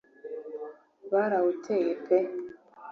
[1.11, 2.17] Barawuteye pe